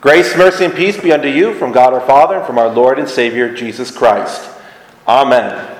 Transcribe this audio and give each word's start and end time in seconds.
Grace, 0.00 0.36
mercy, 0.36 0.64
and 0.64 0.74
peace 0.74 0.96
be 1.00 1.10
unto 1.10 1.26
you 1.26 1.54
from 1.54 1.72
God 1.72 1.92
our 1.92 2.00
Father 2.00 2.36
and 2.36 2.46
from 2.46 2.56
our 2.56 2.68
Lord 2.68 3.00
and 3.00 3.08
Savior 3.08 3.52
Jesus 3.52 3.90
Christ. 3.90 4.48
Amen. 5.08 5.76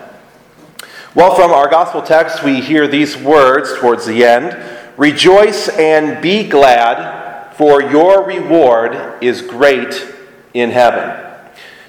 Well, 1.15 1.37
from 1.37 1.53
our 1.53 1.69
gospel 1.69 2.03
text, 2.03 2.43
we 2.43 2.61
hear 2.61 2.89
these 2.89 3.17
words 3.17 3.79
towards 3.79 4.07
the 4.07 4.25
end 4.25 4.57
Rejoice 4.97 5.69
and 5.69 6.21
be 6.21 6.49
glad, 6.49 7.53
for 7.55 7.81
your 7.81 8.25
reward 8.25 9.23
is 9.23 9.41
great 9.41 10.13
in 10.53 10.71
heaven. 10.71 11.25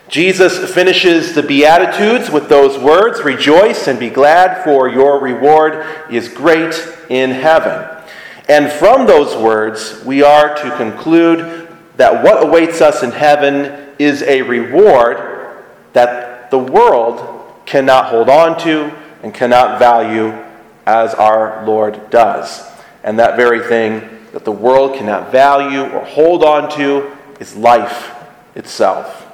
Jesus 0.08 0.72
finishes 0.72 1.34
the 1.34 1.42
Beatitudes 1.42 2.30
with 2.30 2.48
those 2.48 2.78
words 2.78 3.22
Rejoice 3.22 3.88
and 3.88 3.98
be 3.98 4.12
glad, 4.12 4.64
for 4.64 4.88
your 4.88 5.20
reward 5.20 5.84
is 6.12 6.30
great 6.30 6.76
in 7.10 7.32
heaven. 7.32 7.88
And 8.48 8.72
from 8.72 9.08
those 9.08 9.36
words, 9.36 10.04
we 10.06 10.22
are 10.22 10.56
to 10.56 10.78
conclude 10.78 11.69
that 12.00 12.24
what 12.24 12.42
awaits 12.42 12.80
us 12.80 13.04
in 13.04 13.12
heaven 13.12 13.94
is 14.00 14.24
a 14.24 14.42
reward 14.42 15.66
that 15.92 16.50
the 16.50 16.58
world 16.58 17.54
cannot 17.66 18.06
hold 18.06 18.30
on 18.30 18.58
to 18.58 18.90
and 19.22 19.34
cannot 19.34 19.80
value 19.80 20.34
as 20.86 21.14
our 21.14 21.66
Lord 21.66 22.10
does. 22.10 22.66
And 23.04 23.20
that 23.20 23.36
very 23.36 23.60
thing 23.68 24.00
that 24.32 24.46
the 24.46 24.52
world 24.52 24.96
cannot 24.96 25.30
value 25.30 25.82
or 25.82 26.06
hold 26.06 26.42
on 26.42 26.72
to 26.78 27.12
is 27.42 27.58
life 27.58 28.16
itself. 28.56 29.28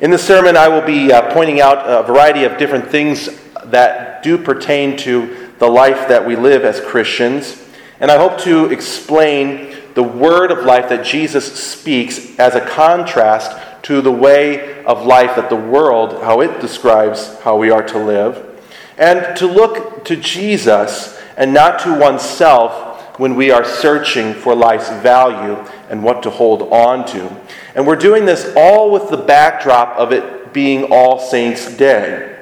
In 0.00 0.10
this 0.10 0.26
sermon, 0.26 0.56
I 0.56 0.66
will 0.66 0.84
be 0.84 1.12
uh, 1.12 1.32
pointing 1.32 1.60
out 1.60 1.78
a 1.86 2.04
variety 2.04 2.42
of 2.42 2.58
different 2.58 2.88
things 2.88 3.28
that 3.66 4.24
do 4.24 4.36
pertain 4.36 4.96
to 4.98 5.52
the 5.60 5.68
life 5.68 6.08
that 6.08 6.26
we 6.26 6.34
live 6.34 6.64
as 6.64 6.80
Christians. 6.80 7.64
And 8.00 8.10
I 8.10 8.18
hope 8.18 8.40
to 8.40 8.66
explain 8.72 9.76
the 9.94 10.02
word 10.02 10.50
of 10.50 10.64
life 10.64 10.88
that 10.88 11.04
Jesus 11.04 11.60
speaks 11.60 12.38
as 12.38 12.54
a 12.54 12.60
contrast 12.60 13.56
to 13.84 14.00
the 14.00 14.12
way 14.12 14.82
of 14.84 15.06
life 15.06 15.36
that 15.36 15.48
the 15.48 15.56
world, 15.56 16.22
how 16.22 16.40
it 16.40 16.60
describes 16.60 17.38
how 17.40 17.56
we 17.56 17.70
are 17.70 17.82
to 17.82 17.98
live, 17.98 18.60
and 18.98 19.36
to 19.36 19.46
look 19.46 20.04
to 20.04 20.16
Jesus 20.16 21.20
and 21.36 21.52
not 21.52 21.80
to 21.80 21.98
oneself 21.98 23.18
when 23.18 23.36
we 23.36 23.50
are 23.50 23.64
searching 23.64 24.34
for 24.34 24.54
life's 24.54 24.88
value 25.02 25.54
and 25.88 26.02
what 26.02 26.22
to 26.22 26.30
hold 26.30 26.62
on 26.72 27.06
to. 27.06 27.30
And 27.74 27.86
we're 27.86 27.96
doing 27.96 28.24
this 28.24 28.52
all 28.56 28.90
with 28.90 29.10
the 29.10 29.16
backdrop 29.16 29.96
of 29.96 30.12
it 30.12 30.52
being 30.52 30.84
All 30.92 31.18
Saints' 31.20 31.76
Day, 31.76 32.36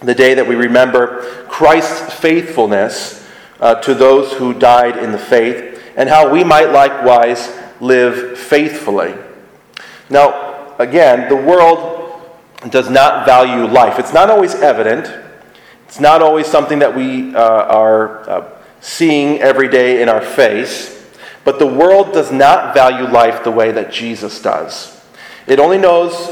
the 0.00 0.14
day 0.14 0.34
that 0.34 0.46
we 0.46 0.54
remember 0.54 1.46
Christ's 1.48 2.12
faithfulness 2.14 3.26
uh, 3.60 3.76
to 3.76 3.94
those 3.94 4.32
who 4.32 4.52
died 4.52 4.96
in 4.96 5.12
the 5.12 5.18
faith 5.18 5.71
and 5.96 6.08
how 6.08 6.32
we 6.32 6.44
might 6.44 6.72
likewise 6.72 7.52
live 7.80 8.38
faithfully. 8.38 9.14
Now, 10.08 10.74
again, 10.78 11.28
the 11.28 11.36
world 11.36 12.20
does 12.70 12.88
not 12.88 13.26
value 13.26 13.66
life. 13.66 13.98
It's 13.98 14.12
not 14.12 14.30
always 14.30 14.54
evident, 14.54 15.12
it's 15.86 16.00
not 16.00 16.22
always 16.22 16.46
something 16.46 16.78
that 16.78 16.94
we 16.94 17.34
uh, 17.34 17.40
are 17.40 18.30
uh, 18.30 18.62
seeing 18.80 19.40
every 19.40 19.68
day 19.68 20.02
in 20.02 20.08
our 20.08 20.22
face. 20.22 21.00
But 21.44 21.58
the 21.58 21.66
world 21.66 22.12
does 22.12 22.30
not 22.30 22.72
value 22.72 23.04
life 23.04 23.42
the 23.42 23.50
way 23.50 23.72
that 23.72 23.92
Jesus 23.92 24.40
does. 24.40 25.00
It 25.46 25.58
only 25.58 25.78
knows 25.78 26.30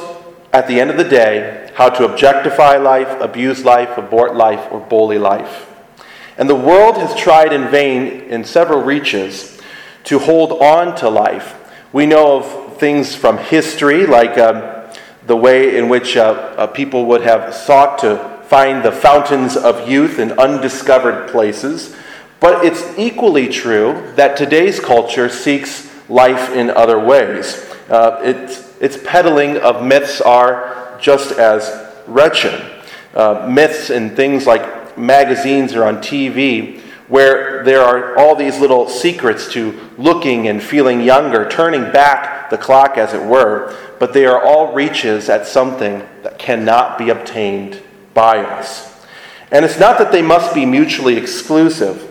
at 0.53 0.69
the 0.69 0.81
end 0.81 0.91
of 0.91 0.97
the 0.97 1.05
day 1.05 1.71
how 1.75 1.89
to 1.89 2.05
objectify 2.05 2.77
life, 2.77 3.21
abuse 3.21 3.65
life, 3.65 3.99
abort 3.99 4.37
life, 4.37 4.71
or 4.71 4.81
bully 4.81 5.19
life. 5.19 5.70
And 6.41 6.49
the 6.49 6.55
world 6.55 6.97
has 6.97 7.15
tried 7.15 7.53
in 7.53 7.69
vain 7.69 8.23
in 8.23 8.45
several 8.45 8.81
reaches 8.81 9.61
to 10.05 10.19
hold 10.19 10.53
on 10.53 10.97
to 10.97 11.11
life. 11.11 11.55
We 11.93 12.07
know 12.07 12.39
of 12.39 12.79
things 12.79 13.15
from 13.15 13.37
history, 13.37 14.07
like 14.07 14.39
um, 14.39 14.91
the 15.27 15.37
way 15.37 15.77
in 15.77 15.91
which 15.91 16.17
uh, 16.17 16.55
uh, 16.57 16.67
people 16.69 17.05
would 17.05 17.21
have 17.21 17.55
sought 17.55 17.99
to 17.99 18.41
find 18.45 18.83
the 18.83 18.91
fountains 18.91 19.55
of 19.55 19.87
youth 19.87 20.19
in 20.19 20.33
undiscovered 20.39 21.29
places. 21.29 21.95
But 22.41 22.65
it's 22.65 22.99
equally 22.99 23.49
true 23.49 24.11
that 24.17 24.39
today's 24.39 24.81
culture 24.81 25.29
seeks 25.29 25.91
life 26.09 26.53
in 26.53 26.71
other 26.71 26.99
ways. 26.99 27.71
Uh, 27.91 28.19
it's, 28.25 28.81
its 28.81 28.97
peddling 29.05 29.59
of 29.59 29.85
myths 29.85 30.23
are 30.23 30.97
just 31.03 31.33
as 31.33 31.87
wretched. 32.07 32.65
Uh, 33.15 33.47
myths 33.51 33.91
and 33.91 34.17
things 34.17 34.47
like 34.47 34.80
magazines 35.01 35.75
or 35.75 35.85
on 35.85 35.99
TV 35.99 36.81
where 37.11 37.65
there 37.65 37.83
are 37.83 38.17
all 38.17 38.37
these 38.37 38.61
little 38.61 38.89
secrets 38.89 39.53
to 39.53 39.79
looking 39.99 40.47
and 40.47 40.63
feeling 40.63 41.01
younger, 41.01 41.49
turning 41.49 41.91
back 41.91 42.49
the 42.51 42.57
clock, 42.57 42.97
as 42.97 43.13
it 43.13 43.23
were, 43.23 43.77
but 43.99 44.13
they 44.13 44.25
are 44.25 44.43
all 44.43 44.73
reaches 44.73 45.29
at 45.29 45.45
something 45.45 46.07
that 46.23 46.39
cannot 46.39 46.97
be 46.97 47.11
obtained 47.11 47.83
by 48.15 48.39
us. 48.39 49.05
And 49.51 49.65
it's 49.65 49.79
not 49.81 49.99
that 49.99 50.13
they 50.13 50.23
must 50.23 50.55
be 50.55 50.65
mutually 50.65 51.17
exclusive, 51.17 52.07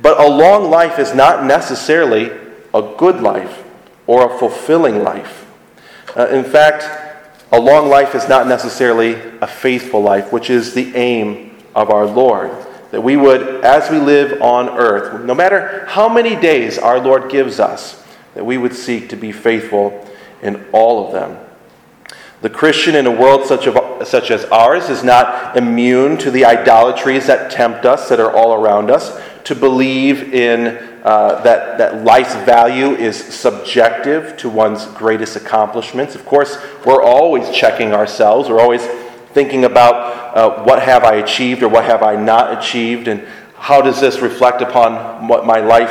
but 0.00 0.20
a 0.20 0.28
long 0.28 0.68
life 0.68 0.98
is 0.98 1.14
not 1.14 1.44
necessarily 1.44 2.32
a 2.74 2.82
good 2.98 3.20
life 3.22 3.62
or 4.08 4.34
a 4.34 4.38
fulfilling 4.38 5.04
life. 5.04 5.46
Uh, 6.16 6.26
in 6.26 6.42
fact, 6.42 6.88
a 7.52 7.60
long 7.60 7.88
life 7.88 8.16
is 8.16 8.28
not 8.28 8.48
necessarily 8.48 9.14
a 9.40 9.46
faithful 9.46 10.00
life, 10.00 10.32
which 10.32 10.50
is 10.50 10.74
the 10.74 10.94
aim 10.96 11.53
of 11.74 11.90
our 11.90 12.06
Lord. 12.06 12.50
That 12.90 13.00
we 13.00 13.16
would, 13.16 13.64
as 13.64 13.90
we 13.90 13.98
live 13.98 14.40
on 14.40 14.68
earth, 14.68 15.24
no 15.24 15.34
matter 15.34 15.84
how 15.86 16.08
many 16.08 16.36
days 16.36 16.78
our 16.78 17.00
Lord 17.00 17.30
gives 17.30 17.58
us, 17.58 18.02
that 18.34 18.44
we 18.44 18.56
would 18.56 18.74
seek 18.74 19.08
to 19.08 19.16
be 19.16 19.32
faithful 19.32 20.08
in 20.42 20.64
all 20.72 21.06
of 21.06 21.12
them. 21.12 21.38
The 22.40 22.50
Christian 22.50 22.94
in 22.94 23.06
a 23.06 23.10
world 23.10 23.46
such, 23.46 23.66
of, 23.66 24.06
such 24.06 24.30
as 24.30 24.44
ours 24.46 24.90
is 24.90 25.02
not 25.02 25.56
immune 25.56 26.18
to 26.18 26.30
the 26.30 26.44
idolatries 26.44 27.26
that 27.26 27.50
tempt 27.50 27.86
us, 27.86 28.08
that 28.10 28.20
are 28.20 28.30
all 28.30 28.52
around 28.52 28.90
us, 28.90 29.18
to 29.44 29.54
believe 29.54 30.34
in 30.34 30.78
uh, 31.04 31.42
that, 31.42 31.78
that 31.78 32.04
life's 32.04 32.34
value 32.44 32.94
is 32.94 33.16
subjective 33.16 34.36
to 34.36 34.48
one's 34.48 34.86
greatest 34.86 35.36
accomplishments. 35.36 36.14
Of 36.14 36.24
course, 36.26 36.58
we're 36.84 37.02
always 37.02 37.50
checking 37.50 37.92
ourselves, 37.92 38.48
we're 38.48 38.60
always 38.60 38.82
thinking 39.34 39.64
about 39.64 40.36
uh, 40.36 40.62
what 40.62 40.80
have 40.80 41.04
I 41.04 41.16
achieved 41.16 41.62
or 41.62 41.68
what 41.68 41.84
have 41.84 42.02
I 42.02 42.16
not 42.16 42.56
achieved, 42.56 43.08
and 43.08 43.26
how 43.56 43.82
does 43.82 44.00
this 44.00 44.20
reflect 44.20 44.62
upon 44.62 45.28
what 45.28 45.44
my 45.44 45.58
life, 45.58 45.90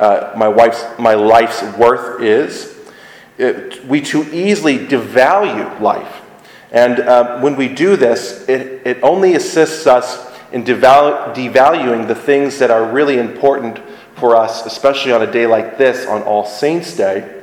uh, 0.00 0.32
my 0.36 0.48
wife's, 0.48 0.84
my 0.98 1.14
life's 1.14 1.62
worth 1.76 2.22
is. 2.22 2.72
It, 3.36 3.84
we 3.84 4.00
too 4.00 4.22
easily 4.32 4.78
devalue 4.78 5.80
life, 5.80 6.22
and 6.70 7.00
uh, 7.00 7.40
when 7.40 7.56
we 7.56 7.68
do 7.68 7.96
this, 7.96 8.48
it, 8.48 8.86
it 8.86 9.02
only 9.02 9.34
assists 9.34 9.88
us 9.88 10.32
in 10.52 10.62
devalu- 10.62 11.34
devaluing 11.34 12.06
the 12.06 12.14
things 12.14 12.60
that 12.60 12.70
are 12.70 12.88
really 12.92 13.18
important 13.18 13.80
for 14.14 14.36
us, 14.36 14.64
especially 14.66 15.10
on 15.10 15.22
a 15.22 15.30
day 15.30 15.46
like 15.46 15.76
this, 15.76 16.06
on 16.06 16.22
All 16.22 16.46
Saints' 16.46 16.96
Day 16.96 17.33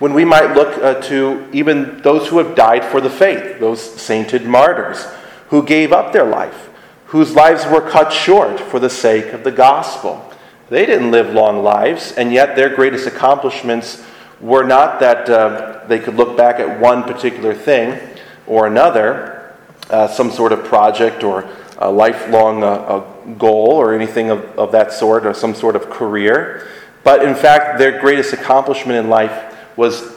when 0.00 0.14
we 0.14 0.24
might 0.24 0.54
look 0.54 0.82
uh, 0.82 0.94
to 1.02 1.46
even 1.52 2.00
those 2.00 2.26
who 2.26 2.38
have 2.38 2.56
died 2.56 2.82
for 2.84 3.02
the 3.02 3.10
faith, 3.10 3.60
those 3.60 3.80
sainted 3.80 4.46
martyrs 4.46 5.06
who 5.50 5.62
gave 5.62 5.92
up 5.92 6.12
their 6.12 6.24
life, 6.24 6.70
whose 7.06 7.34
lives 7.34 7.66
were 7.66 7.82
cut 7.82 8.10
short 8.10 8.58
for 8.58 8.80
the 8.80 8.88
sake 8.88 9.34
of 9.34 9.44
the 9.44 9.52
gospel. 9.52 10.32
They 10.70 10.86
didn't 10.86 11.10
live 11.10 11.34
long 11.34 11.62
lives, 11.62 12.12
and 12.12 12.32
yet 12.32 12.56
their 12.56 12.74
greatest 12.74 13.06
accomplishments 13.06 14.02
were 14.40 14.64
not 14.64 15.00
that 15.00 15.28
uh, 15.28 15.84
they 15.86 15.98
could 15.98 16.14
look 16.14 16.34
back 16.34 16.60
at 16.60 16.80
one 16.80 17.02
particular 17.02 17.52
thing 17.52 18.00
or 18.46 18.66
another, 18.66 19.54
uh, 19.90 20.08
some 20.08 20.30
sort 20.30 20.52
of 20.52 20.64
project 20.64 21.22
or 21.22 21.46
a 21.76 21.90
lifelong 21.90 22.62
uh, 22.62 23.00
goal 23.36 23.72
or 23.72 23.94
anything 23.94 24.30
of, 24.30 24.44
of 24.58 24.72
that 24.72 24.94
sort, 24.94 25.26
or 25.26 25.34
some 25.34 25.54
sort 25.54 25.76
of 25.76 25.90
career. 25.90 26.68
But 27.04 27.22
in 27.22 27.34
fact, 27.34 27.78
their 27.78 28.00
greatest 28.00 28.32
accomplishment 28.32 28.98
in 28.98 29.10
life 29.10 29.49
was 29.80 30.12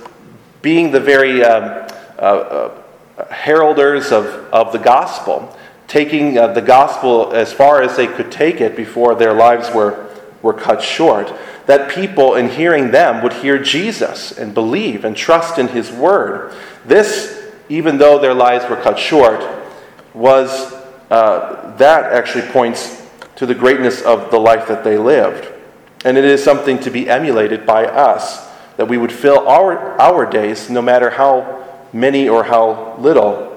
being 0.62 0.92
the 0.92 1.00
very 1.00 1.42
um, 1.42 1.88
uh, 2.19 2.21
uh, 2.21 2.81
heralders 3.30 4.12
of, 4.12 4.25
of 4.51 4.74
the 4.74 4.77
gospel, 4.77 5.57
taking 5.88 6.38
uh, 6.38 6.48
the 6.48 6.62
gospel 6.62 7.31
as 7.31 7.54
far 7.54 7.81
as 7.81 7.95
they 7.95 8.06
could 8.06 8.30
take 8.30 8.60
it 8.60 8.75
before 8.75 9.15
their 9.15 9.33
lives 9.33 9.74
were, 9.74 10.10
were 10.42 10.54
cut 10.54 10.83
short. 10.83 11.31
That 11.68 11.89
people, 11.89 12.36
in 12.36 12.50
hearing 12.50 12.92
them, 12.92 13.24
would 13.24 13.31
hear 13.31 13.57
Jesus 13.57 14.33
and 14.33 14.54
believe 14.54 15.06
and 15.06 15.15
trust 15.15 15.57
in 15.57 15.69
his 15.69 15.89
word. 15.89 16.54
This, 16.83 17.50
even 17.69 17.98
though 17.98 18.19
their 18.19 18.33
lives 18.33 18.69
were 18.69 18.75
cut 18.75 19.00
short, 19.00 19.42
was 20.13 20.74
uh, 21.10 21.74
that 21.77 22.12
actually 22.12 22.50
points 22.50 23.01
to 23.38 23.45
the 23.45 23.56
greatness 23.56 24.01
of 24.01 24.30
the 24.30 24.39
life 24.39 24.68
that 24.68 24.83
they 24.83 24.98
lived. 24.98 25.48
And 26.04 26.18
it 26.18 26.25
is 26.25 26.44
something 26.44 26.81
to 26.81 26.92
be 26.92 27.10
emulated 27.10 27.65
by 27.65 27.86
us 27.86 28.51
that 28.78 28.88
we 28.88 28.98
would 28.98 29.12
fill 29.12 29.48
our, 29.48 30.00
our 30.02 30.25
days, 30.25 30.70
no 30.70 30.81
matter 30.81 31.12
how 31.12 31.64
many 31.94 32.28
or 32.28 32.44
how 32.44 32.96
little, 32.98 33.50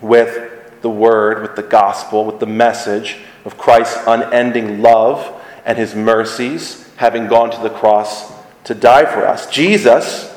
with 0.00 0.80
the 0.82 0.90
word, 0.90 1.42
with 1.42 1.56
the 1.56 1.62
gospel, 1.62 2.24
with 2.24 2.38
the 2.38 2.46
message 2.46 3.18
of 3.44 3.58
Christ's 3.58 3.98
unending 4.06 4.82
love 4.82 5.42
and 5.64 5.76
his 5.76 5.94
mercies, 5.94 6.90
having 6.96 7.26
gone 7.26 7.50
to 7.50 7.60
the 7.60 7.70
cross 7.70 8.32
to 8.64 8.74
die 8.74 9.04
for 9.04 9.26
us. 9.26 9.50
Jesus, 9.50 10.34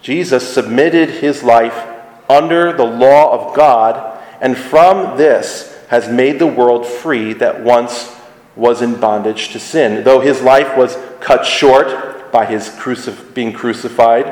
Jesus 0.00 0.52
submitted 0.52 1.10
his 1.10 1.42
life 1.42 1.86
under 2.28 2.72
the 2.72 2.84
law 2.84 3.32
of 3.32 3.54
God, 3.54 4.20
and 4.40 4.56
from 4.56 5.16
this 5.16 5.76
has 5.88 6.08
made 6.08 6.38
the 6.38 6.46
world 6.46 6.86
free 6.86 7.32
that 7.34 7.62
once 7.62 8.12
was 8.56 8.82
in 8.82 8.98
bondage 8.98 9.50
to 9.50 9.60
sin. 9.60 10.02
Though 10.02 10.20
his 10.20 10.40
life 10.40 10.76
was 10.76 10.96
cut 11.20 11.44
short 11.44 12.15
by 12.36 12.44
his 12.44 12.68
crucif- 12.68 13.32
being 13.32 13.50
crucified, 13.50 14.26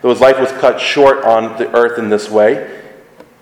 though 0.00 0.08
his 0.08 0.22
life 0.22 0.40
was 0.40 0.50
cut 0.52 0.80
short 0.80 1.22
on 1.22 1.58
the 1.58 1.70
earth 1.76 1.98
in 1.98 2.08
this 2.08 2.30
way, 2.30 2.80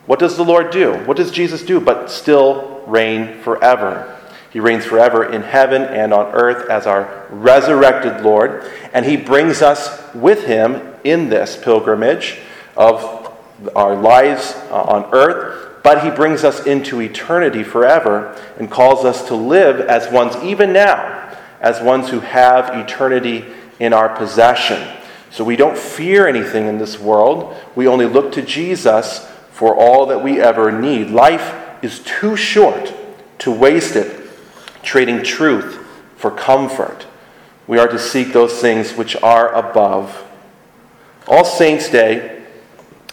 what 0.07 0.19
does 0.19 0.37
the 0.37 0.45
Lord 0.45 0.73
do? 0.73 0.95
What 1.05 1.17
does 1.17 1.31
Jesus 1.31 1.63
do 1.63 1.79
but 1.79 2.11
still 2.11 2.83
reign 2.89 3.39
forever? 3.43 4.19
He 4.53 4.59
reigns 4.59 4.85
forever 4.85 5.33
in 5.33 5.43
heaven 5.43 5.83
and 5.83 6.13
on 6.13 6.27
earth 6.35 6.69
as 6.69 6.89
our 6.89 7.25
resurrected 7.31 8.25
Lord, 8.25 8.69
and 8.93 9.07
he 9.07 9.17
brings 9.17 9.63
us 9.63 10.03
with 10.13 10.45
him 10.45 10.93
in 11.05 11.29
this 11.29 11.57
pilgrimage 11.57 12.41
of 12.77 13.33
our 13.77 13.95
lives 13.95 14.57
uh, 14.73 14.83
on 14.83 15.09
earth, 15.15 15.85
but 15.85 16.03
he 16.03 16.11
brings 16.11 16.43
us 16.43 16.67
into 16.67 17.01
eternity 17.01 17.63
forever 17.63 18.37
and 18.59 18.69
calls 18.69 19.05
us 19.05 19.29
to 19.29 19.37
live 19.37 19.79
as 19.79 20.13
ones, 20.13 20.35
even 20.43 20.73
now, 20.73 21.33
as 21.61 21.81
ones 21.81 22.09
who 22.09 22.19
have 22.19 22.77
eternity 22.77 23.45
in 23.81 23.93
our 23.93 24.09
possession. 24.09 24.97
So 25.31 25.43
we 25.43 25.57
don't 25.57 25.77
fear 25.77 26.29
anything 26.29 26.67
in 26.67 26.79
this 26.79 27.01
world. 27.01 27.57
We 27.75 27.89
only 27.89 28.07
look 28.07 28.33
to 28.33 28.43
Jesus 28.43 29.27
for 29.51 29.75
all 29.75 30.07
that 30.07 30.23
we 30.23 30.41
ever 30.41 30.71
need. 30.71 31.11
Life 31.11 31.55
is 31.83 32.01
too 32.01 32.37
short 32.37 32.95
to 33.39 33.51
waste 33.51 33.97
it 33.97 34.21
trading 34.83 35.23
truth 35.23 35.87
for 36.17 36.31
comfort. 36.31 37.07
We 37.67 37.79
are 37.79 37.89
to 37.89 37.99
seek 37.99 38.33
those 38.33 38.61
things 38.61 38.93
which 38.93 39.17
are 39.17 39.53
above. 39.55 40.25
All 41.29 41.45
Saints' 41.45 41.91
Day 41.91 42.43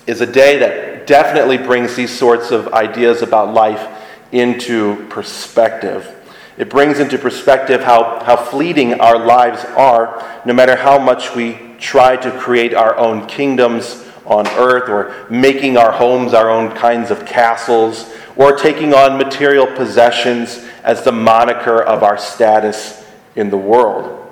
is 0.06 0.22
a 0.22 0.26
day 0.26 0.58
that 0.60 1.08
definitely 1.08 1.58
brings 1.58 1.96
these 1.96 2.12
sorts 2.12 2.52
of 2.52 2.70
ideas 2.70 3.22
about 3.22 3.54
life 3.54 3.88
into 4.32 5.08
perspective. 5.10 6.14
It 6.58 6.70
brings 6.70 7.00
into 7.00 7.20
perspective 7.20 7.82
how, 7.82 8.24
how 8.24 8.36
fleeting 8.36 9.00
our 9.00 9.18
lives 9.18 9.64
are, 9.64 10.42
no 10.46 10.54
matter 10.54 10.76
how 10.76 10.98
much 10.98 11.36
we 11.36 11.60
try 11.80 12.18
to 12.18 12.32
create 12.40 12.74
our 12.74 12.98
own 12.98 13.28
kingdoms 13.28 14.04
on 14.26 14.48
earth, 14.48 14.90
or 14.90 15.28
making 15.30 15.78
our 15.78 15.92
homes 15.92 16.34
our 16.34 16.50
own 16.50 16.76
kinds 16.76 17.12
of 17.12 17.26
castles, 17.26 18.12
or 18.36 18.58
taking 18.58 18.94
on 18.94 19.18
material 19.18 19.68
possessions 19.68 20.66
as 20.84 21.04
the 21.04 21.12
moniker 21.12 21.82
of 21.82 22.04
our 22.04 22.18
status 22.18 23.06
in 23.36 23.50
the 23.50 23.58
world. 23.58 24.28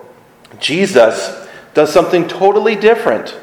Jesus 0.59 1.47
does 1.73 1.93
something 1.93 2.27
totally 2.27 2.75
different. 2.75 3.37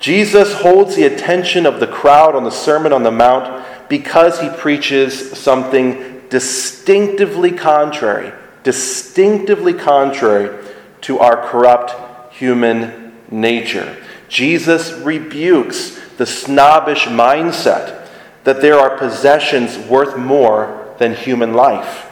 Jesus 0.00 0.52
holds 0.52 0.96
the 0.96 1.04
attention 1.04 1.64
of 1.64 1.80
the 1.80 1.86
crowd 1.86 2.34
on 2.34 2.44
the 2.44 2.50
Sermon 2.50 2.92
on 2.92 3.02
the 3.02 3.10
Mount 3.10 3.64
because 3.88 4.40
he 4.40 4.48
preaches 4.50 5.38
something 5.38 6.15
distinctively 6.30 7.52
contrary, 7.52 8.32
distinctively 8.62 9.74
contrary 9.74 10.64
to 11.02 11.18
our 11.18 11.48
corrupt 11.48 12.34
human 12.34 13.12
nature. 13.30 13.96
Jesus 14.28 14.92
rebukes 14.92 15.98
the 16.16 16.26
snobbish 16.26 17.04
mindset 17.04 18.08
that 18.44 18.60
there 18.60 18.78
are 18.78 18.96
possessions 18.96 19.76
worth 19.88 20.16
more 20.16 20.94
than 20.98 21.14
human 21.14 21.54
life. 21.54 22.10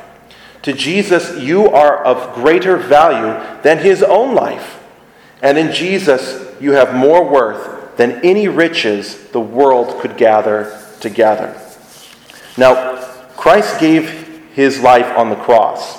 To 0.62 0.72
Jesus, 0.72 1.40
you 1.40 1.68
are 1.68 2.04
of 2.04 2.34
greater 2.34 2.76
value 2.76 3.62
than 3.62 3.78
his 3.78 4.02
own 4.02 4.34
life. 4.34 4.80
And 5.42 5.58
in 5.58 5.72
Jesus, 5.72 6.54
you 6.60 6.72
have 6.72 6.94
more 6.94 7.28
worth 7.28 7.96
than 7.96 8.24
any 8.24 8.48
riches 8.48 9.28
the 9.28 9.40
world 9.40 10.00
could 10.00 10.16
gather 10.16 10.80
together. 11.00 11.60
Now, 12.56 13.13
Christ 13.36 13.80
gave 13.80 14.08
his 14.54 14.80
life 14.80 15.16
on 15.16 15.30
the 15.30 15.36
cross, 15.36 15.98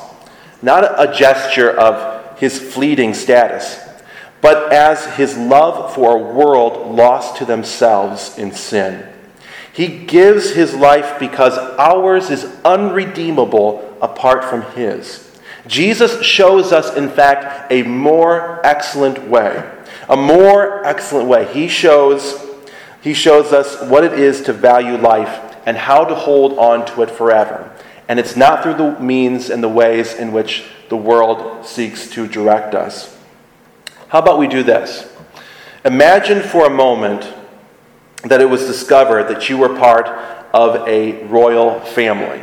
not 0.62 0.84
a 0.84 1.14
gesture 1.14 1.72
of 1.72 2.38
his 2.40 2.60
fleeting 2.60 3.14
status 3.14 3.86
but 4.46 4.72
as 4.72 5.04
his 5.16 5.36
love 5.36 5.96
for 5.96 6.16
a 6.16 6.34
world 6.34 6.96
lost 6.96 7.38
to 7.38 7.46
themselves 7.46 8.38
in 8.38 8.52
sin. 8.52 9.04
He 9.74 9.88
gives 9.88 10.52
his 10.52 10.76
life 10.76 11.20
because 11.20 11.58
ours 11.80 12.30
is 12.30 12.44
unredeemable 12.64 13.98
apart 14.04 14.46
from 14.46 14.62
his. 14.74 15.36
Jesus 15.66 16.22
shows 16.22 16.72
us, 16.72 16.96
in 16.96 17.10
fact, 17.10 17.72
a 17.72 17.82
more 17.82 18.64
excellent 18.64 19.28
way. 19.28 19.68
A 20.08 20.16
more 20.16 20.86
excellent 20.86 21.28
way. 21.28 21.52
He 21.52 21.68
shows, 21.68 22.40
he 23.02 23.16
shows 23.16 23.52
us 23.52 23.82
what 23.90 24.04
it 24.04 24.14
is 24.14 24.44
to 24.44 24.54
value 24.54 24.96
life 24.96 25.45
and 25.66 25.78
how 25.78 26.06
to 26.06 26.16
hold 26.16 26.58
on 26.58 26.86
to 26.86 27.02
it 27.02 27.10
forever. 27.10 27.72
And 28.08 28.20
it's 28.20 28.36
not 28.36 28.62
through 28.62 28.76
the 28.76 29.00
means 29.00 29.50
and 29.50 29.64
the 29.64 29.70
ways 29.70 30.14
in 30.14 30.32
which 30.32 30.66
the 30.90 30.98
world 30.98 31.66
seeks 31.66 32.10
to 32.12 32.28
direct 32.28 32.76
us. 32.76 33.18
How 34.10 34.20
about 34.20 34.38
we 34.38 34.48
do 34.48 34.64
this? 34.64 35.12
Imagine 35.84 36.42
for 36.42 36.68
a 36.68 36.70
moment 36.70 37.32
that 38.24 38.42
it 38.42 38.50
was 38.50 38.66
discovered 38.66 39.24
that 39.24 39.50
you 39.50 39.58
were 39.58 39.70
part 39.70 40.08
of 40.54 40.88
a 40.88 41.24
royal 41.26 41.80
family. 41.80 42.42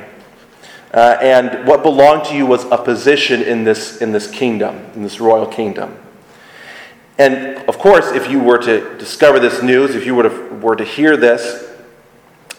Uh, 0.93 1.17
and 1.21 1.67
what 1.67 1.83
belonged 1.83 2.25
to 2.27 2.37
you 2.37 2.45
was 2.45 2.65
a 2.67 2.77
position 2.77 3.41
in 3.43 3.65
this, 3.65 4.03
in 4.03 4.13
this 4.13 4.31
kingdom, 4.31 4.77
in 4.95 5.03
this 5.03 5.21
royal 5.21 5.47
kingdom. 5.47 5.97
And 7.19 7.57
of 7.69 7.79
course, 7.79 8.13
if 8.13 8.31
you 8.31 8.41
were 8.41 8.59
to 8.59 8.99
discover 8.99 9.39
this 9.39 9.63
news, 9.63 9.95
if 9.95 10.05
you 10.05 10.15
were 10.15 10.25
to, 10.25 10.55
were 10.57 10.77
to 10.77 10.85
hear 10.85 11.17
this, 11.17 11.71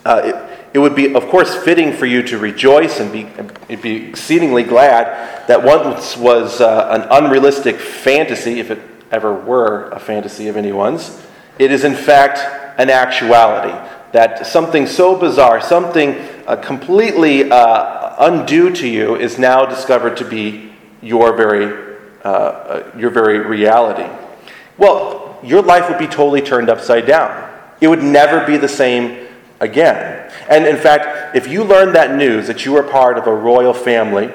uh, 0.05 0.21
it, 0.23 0.52
it 0.73 0.79
would 0.79 0.95
be, 0.95 1.13
of 1.13 1.27
course, 1.27 1.55
fitting 1.55 1.93
for 1.93 2.07
you 2.07 2.23
to 2.23 2.39
rejoice 2.39 2.99
and 2.99 3.11
be, 3.11 3.27
be 3.75 4.07
exceedingly 4.07 4.63
glad 4.63 5.47
that 5.47 5.63
once 5.63 6.17
was 6.17 6.61
uh, 6.61 6.89
an 6.91 7.23
unrealistic 7.23 7.75
fantasy, 7.77 8.59
if 8.59 8.71
it 8.71 8.79
ever 9.11 9.33
were 9.33 9.89
a 9.89 9.99
fantasy 9.99 10.47
of 10.47 10.57
anyone's. 10.57 11.21
It 11.59 11.71
is, 11.71 11.83
in 11.83 11.93
fact, 11.93 12.39
an 12.79 12.89
actuality. 12.89 13.77
That 14.13 14.47
something 14.47 14.87
so 14.87 15.15
bizarre, 15.15 15.61
something 15.61 16.15
uh, 16.47 16.55
completely 16.55 17.51
uh, 17.51 18.15
undue 18.19 18.73
to 18.75 18.87
you, 18.87 19.15
is 19.15 19.37
now 19.37 19.65
discovered 19.65 20.17
to 20.17 20.25
be 20.25 20.71
your 21.01 21.35
very, 21.35 21.97
uh, 22.23 22.27
uh, 22.27 22.91
your 22.97 23.11
very 23.11 23.39
reality. 23.39 24.07
Well, 24.77 25.39
your 25.43 25.61
life 25.61 25.89
would 25.89 25.99
be 25.99 26.07
totally 26.07 26.41
turned 26.41 26.69
upside 26.69 27.05
down. 27.05 27.51
It 27.81 27.87
would 27.87 28.03
never 28.03 28.45
be 28.45 28.57
the 28.57 28.67
same 28.67 29.27
again. 29.59 30.12
And 30.49 30.65
in 30.65 30.77
fact, 30.77 31.35
if 31.35 31.47
you 31.47 31.63
learned 31.63 31.95
that 31.95 32.15
news 32.15 32.47
that 32.47 32.65
you 32.65 32.73
were 32.73 32.83
part 32.83 33.17
of 33.17 33.27
a 33.27 33.33
royal 33.33 33.73
family 33.73 34.31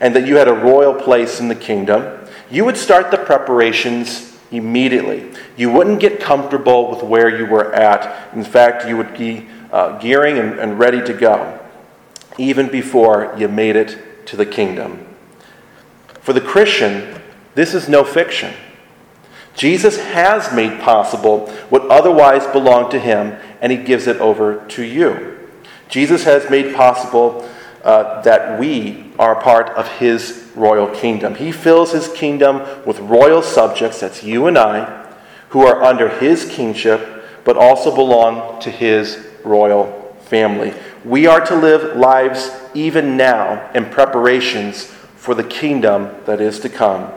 and 0.00 0.14
that 0.16 0.26
you 0.26 0.36
had 0.36 0.48
a 0.48 0.54
royal 0.54 0.94
place 0.94 1.40
in 1.40 1.48
the 1.48 1.54
kingdom, 1.54 2.18
you 2.50 2.64
would 2.64 2.76
start 2.76 3.10
the 3.10 3.16
preparations 3.16 4.38
immediately. 4.50 5.30
You 5.56 5.70
wouldn't 5.70 6.00
get 6.00 6.20
comfortable 6.20 6.90
with 6.90 7.02
where 7.02 7.36
you 7.36 7.46
were 7.46 7.74
at. 7.74 8.34
In 8.34 8.44
fact, 8.44 8.86
you 8.86 8.96
would 8.96 9.16
be 9.16 9.48
uh, 9.70 9.98
gearing 9.98 10.38
and, 10.38 10.58
and 10.58 10.78
ready 10.78 11.02
to 11.02 11.14
go, 11.14 11.58
even 12.38 12.68
before 12.68 13.34
you 13.38 13.48
made 13.48 13.76
it 13.76 14.26
to 14.26 14.36
the 14.36 14.46
kingdom. 14.46 15.06
For 16.20 16.32
the 16.32 16.40
Christian, 16.40 17.20
this 17.54 17.74
is 17.74 17.88
no 17.88 18.04
fiction. 18.04 18.54
Jesus 19.54 19.98
has 19.98 20.52
made 20.54 20.80
possible 20.80 21.50
what 21.68 21.86
otherwise 21.90 22.46
belonged 22.46 22.90
to 22.92 22.98
him, 22.98 23.38
and 23.60 23.70
he 23.70 23.78
gives 23.78 24.06
it 24.06 24.16
over 24.18 24.64
to 24.68 24.82
you. 24.82 25.38
Jesus 25.88 26.24
has 26.24 26.48
made 26.48 26.74
possible 26.74 27.48
uh, 27.84 28.22
that 28.22 28.58
we 28.58 29.12
are 29.18 29.40
part 29.40 29.68
of 29.70 29.88
his 29.98 30.50
royal 30.54 30.88
kingdom. 30.88 31.34
He 31.34 31.52
fills 31.52 31.92
his 31.92 32.08
kingdom 32.08 32.62
with 32.86 32.98
royal 33.00 33.42
subjects, 33.42 34.00
that's 34.00 34.22
you 34.22 34.46
and 34.46 34.56
I, 34.56 35.06
who 35.50 35.66
are 35.66 35.82
under 35.82 36.08
his 36.08 36.46
kingship, 36.46 37.24
but 37.44 37.56
also 37.56 37.94
belong 37.94 38.60
to 38.62 38.70
his 38.70 39.26
royal 39.44 40.16
family. 40.26 40.72
We 41.04 41.26
are 41.26 41.44
to 41.44 41.54
live 41.54 41.96
lives 41.96 42.50
even 42.72 43.16
now 43.16 43.70
in 43.74 43.86
preparations 43.86 44.84
for 44.84 45.34
the 45.34 45.44
kingdom 45.44 46.14
that 46.24 46.40
is 46.40 46.60
to 46.60 46.68
come. 46.68 47.12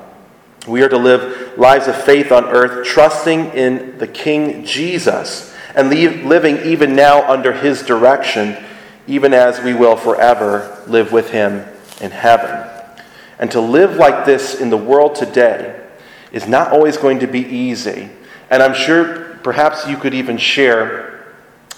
We 0.68 0.82
are 0.82 0.89
to 0.89 0.98
live 0.98 1.45
lives 1.57 1.88
of 1.88 1.95
faith 2.03 2.31
on 2.31 2.45
earth, 2.45 2.85
trusting 2.85 3.51
in 3.53 3.97
the 3.97 4.07
King 4.07 4.65
Jesus 4.65 5.53
and 5.75 5.89
living 5.89 6.57
even 6.63 6.95
now 6.95 7.29
under 7.29 7.51
his 7.53 7.83
direction, 7.83 8.57
even 9.07 9.33
as 9.33 9.62
we 9.62 9.74
will 9.74 9.97
forever 9.97 10.81
live 10.88 11.12
with 11.12 11.29
him 11.31 11.65
in 12.01 12.12
heaven. 12.12 12.69
And 13.38 13.51
to 13.51 13.59
live 13.59 13.97
like 13.97 14.25
this 14.25 14.59
in 14.59 14.69
the 14.69 14.77
world 14.77 15.15
today 15.15 15.81
is 16.31 16.47
not 16.47 16.71
always 16.71 16.97
going 16.97 17.19
to 17.19 17.27
be 17.27 17.41
easy. 17.41 18.09
And 18.50 18.63
I'm 18.63 18.74
sure 18.74 19.35
perhaps 19.43 19.88
you 19.88 19.97
could 19.97 20.13
even 20.13 20.38
share 20.38 21.25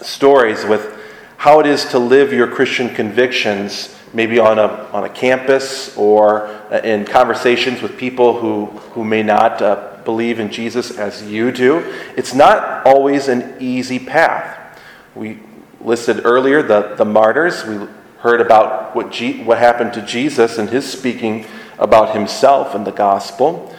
stories 0.02 0.64
with 0.64 0.94
how 1.38 1.60
it 1.60 1.66
is 1.66 1.86
to 1.86 2.00
live 2.00 2.32
your 2.32 2.48
Christian 2.48 2.94
convictions, 2.94 3.96
maybe 4.14 4.40
on 4.40 4.60
a, 4.60 4.68
on 4.94 5.04
a 5.04 5.10
campus 5.10 5.96
or 5.98 6.50
in 6.84 7.06
conversations 7.06 7.82
with 7.82 7.98
people 7.98 8.40
who, 8.40 8.66
who 8.66 9.04
may 9.04 9.24
not 9.24 9.62
uh, 9.62 9.98
believe 10.06 10.40
in 10.40 10.52
Jesus 10.52 10.98
as 10.98 11.24
you 11.24 11.52
do, 11.52 11.80
it's 12.16 12.34
not 12.34 12.86
always 12.86 13.28
an 13.28 13.56
easy 13.60 14.00
path. 14.00 14.80
We 15.16 15.40
listed 15.82 16.26
earlier 16.26 16.62
the, 16.62 16.96
the 16.96 17.06
martyrs. 17.06 17.66
We 17.66 17.88
heard 18.20 18.42
about 18.42 18.96
what, 18.96 19.12
G, 19.12 19.44
what 19.44 19.58
happened 19.58 19.94
to 19.94 20.02
Jesus 20.02 20.58
and 20.58 20.70
his 20.70 20.90
speaking 20.90 21.46
about 21.78 22.16
himself 22.16 22.74
and 22.74 22.86
the 22.88 22.92
gospel. 22.92 23.76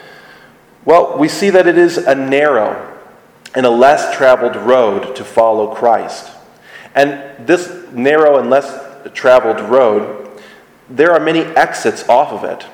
Well, 0.85 1.19
we 1.19 1.29
see 1.29 1.51
that 1.51 1.67
it 1.67 1.77
is 1.77 1.99
a 1.99 2.15
narrow 2.15 2.97
and 3.55 3.67
a 3.67 3.71
less 3.71 4.17
traveled 4.17 4.57
road 4.57 5.17
to 5.17 5.25
follow 5.25 5.75
Christ. 5.75 6.31
And 6.95 7.47
this 7.47 7.91
narrow 7.93 8.39
and 8.39 8.51
less 8.51 8.88
traveled 9.11 9.61
road, 9.61 10.29
there 10.89 11.13
are 11.13 11.21
many 11.21 11.41
exits 11.41 12.09
off 12.09 12.33
of 12.33 12.45
it. 12.45 12.67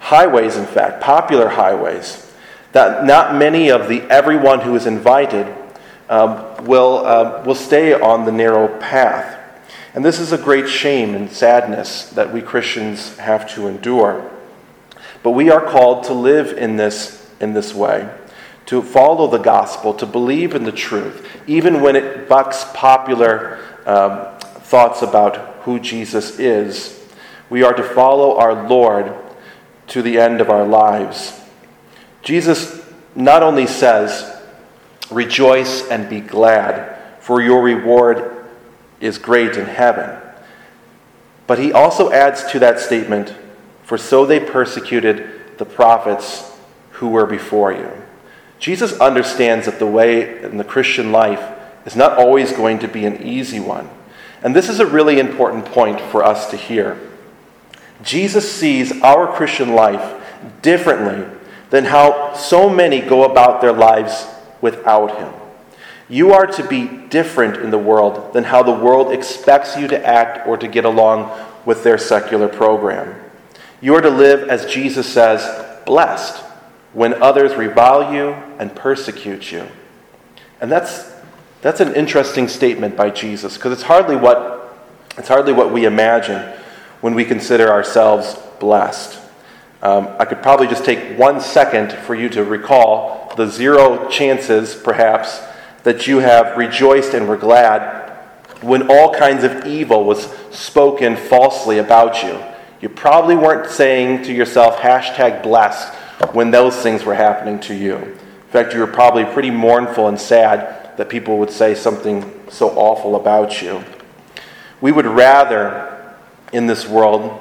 Highways, 0.00 0.56
in 0.56 0.66
fact, 0.66 1.02
popular 1.02 1.48
highways, 1.48 2.32
that 2.72 3.04
not 3.04 3.34
many 3.34 3.70
of 3.70 3.88
the 3.88 4.02
everyone 4.02 4.60
who 4.60 4.74
is 4.74 4.86
invited 4.86 5.54
um, 6.08 6.64
will, 6.64 6.98
uh, 7.06 7.42
will 7.44 7.54
stay 7.54 7.94
on 7.94 8.24
the 8.24 8.32
narrow 8.32 8.68
path. 8.80 9.40
And 9.94 10.04
this 10.04 10.18
is 10.18 10.32
a 10.32 10.38
great 10.38 10.68
shame 10.68 11.14
and 11.14 11.30
sadness 11.30 12.10
that 12.10 12.32
we 12.32 12.42
Christians 12.42 13.16
have 13.18 13.48
to 13.54 13.66
endure. 13.66 14.30
But 15.22 15.30
we 15.30 15.50
are 15.50 15.64
called 15.64 16.04
to 16.04 16.12
live 16.12 16.58
in 16.58 16.76
this, 16.76 17.30
in 17.40 17.54
this 17.54 17.72
way, 17.72 18.12
to 18.66 18.82
follow 18.82 19.28
the 19.28 19.38
gospel, 19.38 19.94
to 19.94 20.04
believe 20.04 20.54
in 20.54 20.64
the 20.64 20.72
truth, 20.72 21.26
even 21.46 21.80
when 21.80 21.96
it 21.96 22.28
bucks 22.28 22.66
popular 22.74 23.58
um, 23.86 24.26
thoughts 24.62 25.02
about 25.02 25.53
who 25.64 25.80
Jesus 25.80 26.38
is. 26.38 27.00
We 27.50 27.62
are 27.62 27.74
to 27.74 27.82
follow 27.82 28.36
our 28.36 28.68
Lord 28.68 29.14
to 29.88 30.02
the 30.02 30.18
end 30.18 30.40
of 30.40 30.50
our 30.50 30.66
lives. 30.66 31.40
Jesus 32.22 32.82
not 33.14 33.42
only 33.42 33.66
says, 33.66 34.30
Rejoice 35.10 35.86
and 35.88 36.08
be 36.08 36.20
glad, 36.20 36.96
for 37.20 37.42
your 37.42 37.62
reward 37.62 38.46
is 39.00 39.18
great 39.18 39.56
in 39.56 39.66
heaven. 39.66 40.18
But 41.46 41.58
he 41.58 41.72
also 41.72 42.10
adds 42.10 42.50
to 42.52 42.58
that 42.60 42.80
statement, 42.80 43.34
For 43.82 43.98
so 43.98 44.24
they 44.24 44.40
persecuted 44.40 45.58
the 45.58 45.66
prophets 45.66 46.50
who 46.92 47.08
were 47.08 47.26
before 47.26 47.72
you. 47.72 47.90
Jesus 48.58 48.98
understands 48.98 49.66
that 49.66 49.78
the 49.78 49.86
way 49.86 50.42
in 50.42 50.56
the 50.56 50.64
Christian 50.64 51.12
life 51.12 51.52
is 51.84 51.94
not 51.94 52.16
always 52.16 52.52
going 52.52 52.78
to 52.78 52.88
be 52.88 53.04
an 53.04 53.22
easy 53.22 53.60
one. 53.60 53.90
And 54.44 54.54
this 54.54 54.68
is 54.68 54.78
a 54.78 54.86
really 54.86 55.18
important 55.18 55.64
point 55.64 56.00
for 56.00 56.22
us 56.22 56.50
to 56.50 56.56
hear. 56.56 57.00
Jesus 58.02 58.50
sees 58.50 59.00
our 59.02 59.26
Christian 59.26 59.74
life 59.74 60.22
differently 60.60 61.26
than 61.70 61.86
how 61.86 62.34
so 62.34 62.68
many 62.68 63.00
go 63.00 63.24
about 63.24 63.62
their 63.62 63.72
lives 63.72 64.26
without 64.60 65.18
Him. 65.18 65.32
You 66.08 66.32
are 66.32 66.46
to 66.46 66.68
be 66.68 66.86
different 66.86 67.56
in 67.56 67.70
the 67.70 67.78
world 67.78 68.34
than 68.34 68.44
how 68.44 68.62
the 68.62 68.70
world 68.70 69.12
expects 69.12 69.76
you 69.76 69.88
to 69.88 70.06
act 70.06 70.46
or 70.46 70.58
to 70.58 70.68
get 70.68 70.84
along 70.84 71.32
with 71.64 71.82
their 71.82 71.96
secular 71.96 72.46
program. 72.46 73.18
You 73.80 73.94
are 73.94 74.02
to 74.02 74.10
live, 74.10 74.48
as 74.50 74.66
Jesus 74.66 75.10
says, 75.10 75.42
blessed 75.86 76.42
when 76.92 77.14
others 77.22 77.54
revile 77.54 78.12
you 78.12 78.32
and 78.58 78.74
persecute 78.76 79.50
you. 79.50 79.66
And 80.60 80.70
that's, 80.70 81.13
that's 81.64 81.80
an 81.80 81.94
interesting 81.94 82.46
statement 82.46 82.94
by 82.94 83.08
Jesus 83.08 83.54
because 83.54 83.72
it's 83.72 83.84
hardly 83.84 84.16
what, 84.16 84.76
it's 85.16 85.28
hardly 85.28 85.54
what 85.54 85.72
we 85.72 85.86
imagine 85.86 86.42
when 87.00 87.14
we 87.14 87.24
consider 87.24 87.70
ourselves 87.70 88.38
blessed. 88.60 89.18
Um, 89.80 90.10
I 90.18 90.26
could 90.26 90.42
probably 90.42 90.66
just 90.66 90.84
take 90.84 91.18
one 91.18 91.40
second 91.40 91.90
for 91.90 92.14
you 92.14 92.28
to 92.28 92.44
recall 92.44 93.32
the 93.38 93.46
zero 93.46 94.10
chances, 94.10 94.74
perhaps, 94.74 95.40
that 95.84 96.06
you 96.06 96.18
have 96.18 96.58
rejoiced 96.58 97.14
and 97.14 97.26
were 97.26 97.38
glad 97.38 98.10
when 98.60 98.90
all 98.90 99.14
kinds 99.14 99.42
of 99.42 99.64
evil 99.64 100.04
was 100.04 100.26
spoken 100.50 101.16
falsely 101.16 101.78
about 101.78 102.22
you. 102.22 102.38
You 102.82 102.90
probably 102.90 103.36
weren't 103.36 103.70
saying 103.70 104.24
to 104.24 104.34
yourself, 104.34 104.76
hashtag 104.76 105.42
blessed, 105.42 105.94
when 106.34 106.50
those 106.50 106.76
things 106.76 107.04
were 107.04 107.14
happening 107.14 107.58
to 107.60 107.74
you. 107.74 107.96
In 107.96 108.50
fact, 108.50 108.74
you 108.74 108.80
were 108.80 108.86
probably 108.86 109.24
pretty 109.24 109.50
mournful 109.50 110.08
and 110.08 110.20
sad 110.20 110.83
that 110.96 111.08
people 111.08 111.38
would 111.38 111.50
say 111.50 111.74
something 111.74 112.40
so 112.48 112.70
awful 112.70 113.16
about 113.16 113.62
you. 113.62 113.84
We 114.80 114.92
would 114.92 115.06
rather 115.06 116.14
in 116.52 116.66
this 116.66 116.86
world 116.86 117.40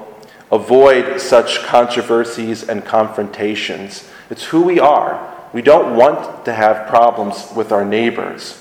avoid 0.51 1.19
such 1.19 1.63
controversies 1.63 2.67
and 2.67 2.85
confrontations. 2.85 4.09
It's 4.29 4.45
who 4.45 4.61
we 4.61 4.79
are. 4.79 5.31
We 5.53 5.61
don't 5.61 5.95
want 5.95 6.45
to 6.45 6.53
have 6.53 6.87
problems 6.87 7.47
with 7.55 7.71
our 7.71 7.85
neighbors. 7.85 8.59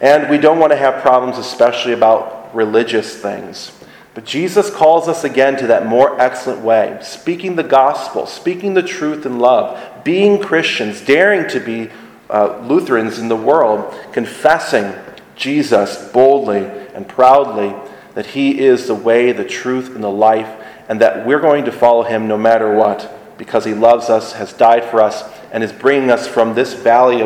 And 0.00 0.30
we 0.30 0.38
don't 0.38 0.58
want 0.58 0.72
to 0.72 0.78
have 0.78 1.02
problems, 1.02 1.38
especially 1.38 1.92
about 1.92 2.54
religious 2.54 3.16
things. 3.16 3.72
But 4.14 4.24
Jesus 4.24 4.70
calls 4.70 5.08
us 5.08 5.24
again 5.24 5.56
to 5.58 5.68
that 5.68 5.86
more 5.86 6.20
excellent 6.20 6.62
way 6.62 6.98
speaking 7.02 7.56
the 7.56 7.62
gospel, 7.62 8.26
speaking 8.26 8.74
the 8.74 8.82
truth 8.82 9.24
in 9.24 9.38
love, 9.38 10.04
being 10.04 10.40
Christians, 10.40 11.00
daring 11.00 11.48
to 11.50 11.60
be 11.60 11.90
uh, 12.30 12.64
Lutherans 12.66 13.18
in 13.18 13.28
the 13.28 13.36
world, 13.36 13.94
confessing 14.12 14.94
Jesus 15.36 16.10
boldly 16.12 16.64
and 16.94 17.08
proudly 17.08 17.74
that 18.14 18.26
He 18.26 18.60
is 18.60 18.86
the 18.86 18.94
way, 18.94 19.32
the 19.32 19.44
truth, 19.44 19.94
and 19.94 20.04
the 20.04 20.10
life, 20.10 20.48
and 20.88 21.00
that 21.00 21.26
we're 21.26 21.40
going 21.40 21.64
to 21.64 21.72
follow 21.72 22.02
Him 22.02 22.28
no 22.28 22.36
matter 22.36 22.74
what, 22.74 23.36
because 23.38 23.64
He 23.64 23.74
loves 23.74 24.10
us, 24.10 24.34
has 24.34 24.52
died 24.52 24.84
for 24.84 25.00
us, 25.00 25.24
and 25.52 25.64
is 25.64 25.72
bringing 25.72 26.10
us 26.10 26.26
from 26.26 26.54
this 26.54 26.74
valley 26.74 27.22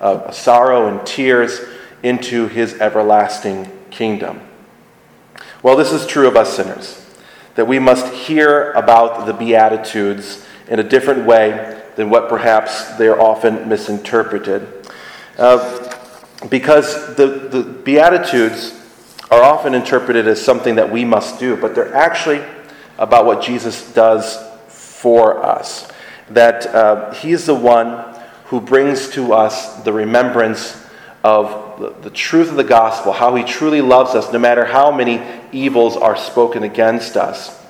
of 0.00 0.34
sorrow 0.34 0.86
and 0.88 1.06
tears 1.06 1.60
into 2.02 2.48
His 2.48 2.74
everlasting 2.80 3.70
kingdom. 3.90 4.40
Well, 5.62 5.76
this 5.76 5.92
is 5.92 6.06
true 6.06 6.28
of 6.28 6.36
us 6.36 6.56
sinners, 6.56 7.04
that 7.56 7.66
we 7.66 7.78
must 7.78 8.12
hear 8.14 8.72
about 8.72 9.26
the 9.26 9.32
Beatitudes 9.32 10.46
in 10.68 10.78
a 10.78 10.84
different 10.84 11.26
way 11.26 11.77
than 11.98 12.10
what 12.10 12.28
perhaps 12.28 12.94
they 12.96 13.08
are 13.08 13.20
often 13.20 13.68
misinterpreted. 13.68 14.68
Uh, 15.36 15.92
because 16.48 17.16
the, 17.16 17.26
the 17.26 17.64
Beatitudes 17.64 18.72
are 19.32 19.42
often 19.42 19.74
interpreted 19.74 20.28
as 20.28 20.40
something 20.40 20.76
that 20.76 20.92
we 20.92 21.04
must 21.04 21.40
do, 21.40 21.56
but 21.56 21.74
they're 21.74 21.92
actually 21.92 22.40
about 22.98 23.26
what 23.26 23.42
Jesus 23.42 23.92
does 23.92 24.38
for 24.68 25.44
us. 25.44 25.90
That 26.30 26.66
uh, 26.68 27.12
He 27.14 27.32
is 27.32 27.46
the 27.46 27.54
one 27.56 28.04
who 28.44 28.60
brings 28.60 29.08
to 29.10 29.32
us 29.32 29.82
the 29.82 29.92
remembrance 29.92 30.80
of 31.24 31.80
the, 31.80 31.90
the 32.08 32.10
truth 32.10 32.48
of 32.48 32.54
the 32.54 32.62
gospel, 32.62 33.10
how 33.10 33.34
He 33.34 33.42
truly 33.42 33.80
loves 33.80 34.14
us, 34.14 34.32
no 34.32 34.38
matter 34.38 34.66
how 34.66 34.92
many 34.92 35.20
evils 35.50 35.96
are 35.96 36.16
spoken 36.16 36.62
against 36.62 37.16
us. 37.16 37.60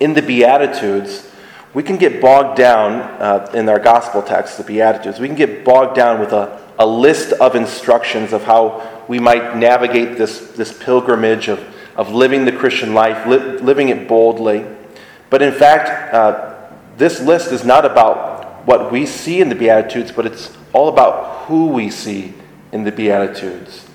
In 0.00 0.14
the 0.14 0.22
Beatitudes, 0.22 1.29
we 1.72 1.82
can 1.82 1.96
get 1.96 2.20
bogged 2.20 2.58
down 2.58 3.00
uh, 3.00 3.50
in 3.54 3.68
our 3.68 3.78
gospel 3.78 4.22
text, 4.22 4.58
the 4.58 4.64
Beatitudes, 4.64 5.20
we 5.20 5.28
can 5.28 5.36
get 5.36 5.64
bogged 5.64 5.94
down 5.94 6.18
with 6.18 6.32
a, 6.32 6.60
a 6.78 6.86
list 6.86 7.32
of 7.32 7.54
instructions 7.54 8.32
of 8.32 8.42
how 8.42 9.04
we 9.06 9.20
might 9.20 9.56
navigate 9.56 10.18
this, 10.18 10.52
this 10.52 10.76
pilgrimage 10.76 11.48
of, 11.48 11.64
of 11.94 12.12
living 12.12 12.44
the 12.44 12.52
Christian 12.52 12.92
life, 12.92 13.26
li- 13.26 13.58
living 13.58 13.88
it 13.88 14.08
boldly. 14.08 14.66
But 15.28 15.42
in 15.42 15.52
fact, 15.52 16.12
uh, 16.12 16.68
this 16.96 17.20
list 17.20 17.52
is 17.52 17.64
not 17.64 17.84
about 17.84 18.66
what 18.66 18.90
we 18.90 19.06
see 19.06 19.40
in 19.40 19.48
the 19.48 19.54
Beatitudes, 19.54 20.10
but 20.10 20.26
it's 20.26 20.56
all 20.72 20.88
about 20.88 21.46
who 21.46 21.68
we 21.68 21.88
see 21.88 22.34
in 22.72 22.82
the 22.82 22.92
Beatitudes. 22.92 23.86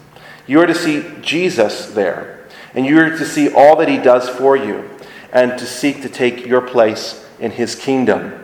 You 0.48 0.62
are 0.62 0.66
to 0.66 0.76
see 0.76 1.04
Jesus 1.22 1.88
there, 1.88 2.48
and 2.74 2.86
you 2.86 3.00
are 3.00 3.10
to 3.10 3.26
see 3.26 3.54
all 3.54 3.76
that 3.78 3.90
he 3.90 3.98
does 3.98 4.30
for 4.30 4.56
you, 4.56 4.90
and 5.34 5.58
to 5.60 5.66
seek 5.66 6.02
to 6.04 6.10
take 6.10 6.46
your 6.46 6.62
place 6.62 7.25
in 7.40 7.52
his 7.52 7.76
kingdom. 7.76 8.44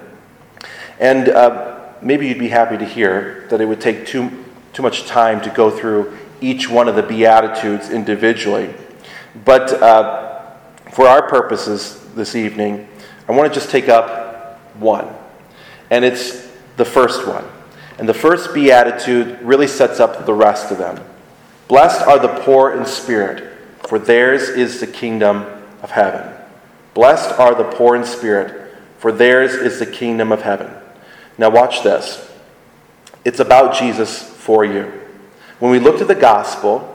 And 1.00 1.30
uh, 1.30 1.94
maybe 2.02 2.28
you'd 2.28 2.40
be 2.40 2.50
happy 2.50 2.78
to 2.78 2.86
hear 2.86 3.48
that 3.50 3.62
it 3.62 3.66
would 3.66 3.82
take 3.82 4.06
too, 4.06 4.46
too 4.74 4.84
much 4.84 5.06
time 5.06 5.42
to 5.42 5.50
go 5.50 5.70
through 5.70 6.18
each 6.42 6.70
one 6.70 6.88
of 6.88 6.96
the 6.96 7.04
Beatitudes 7.04 7.90
individually. 7.90 8.74
But 9.46 9.72
uh, 9.82 10.52
for 10.92 11.08
our 11.08 11.28
purposes 11.28 12.04
this 12.16 12.36
evening, 12.36 12.88
I 13.28 13.32
want 13.32 13.52
to 13.52 13.60
just 13.60 13.72
take 13.72 13.90
up 13.90 14.60
one. 14.76 15.08
And 15.90 16.04
it's 16.04 16.50
the 16.78 16.86
first 16.86 17.28
one. 17.28 17.46
And 17.98 18.10
the 18.10 18.14
first 18.14 18.54
Beatitude 18.54 19.42
really 19.42 19.68
sets 19.68 20.00
up 20.00 20.26
the 20.26 20.34
rest 20.34 20.72
of 20.72 20.78
them. 20.78 21.04
Blessed 21.68 22.02
are 22.02 22.20
the 22.20 22.42
poor 22.42 22.74
in 22.74 22.86
spirit, 22.86 23.54
for 23.88 23.98
theirs 23.98 24.50
is 24.50 24.80
the 24.80 24.88
kingdom 24.88 25.46
of 25.82 25.92
heaven. 25.92 26.34
Blessed 26.94 27.40
are 27.40 27.56
the 27.56 27.64
poor 27.64 27.96
in 27.96 28.04
spirit, 28.04 28.61
for 29.02 29.12
theirs 29.12 29.56
is 29.56 29.80
the 29.80 29.86
kingdom 29.88 30.32
of 30.32 30.44
heaven. 30.44 30.72
Now, 31.36 31.50
watch 31.50 31.82
this. 31.82 32.32
It's 33.26 33.40
about 33.40 33.74
Jesus 33.74 34.22
for 34.22 34.64
you. 34.64 34.92
When 35.58 35.72
we 35.72 35.80
look 35.80 35.98
to 35.98 36.06
the 36.06 36.14
gospel, 36.14 36.88